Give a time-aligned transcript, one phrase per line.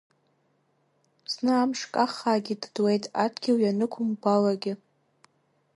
[1.31, 4.73] Зны амыш каххаагьы дыдуеит, адгьыл ианықәым гәалагьы.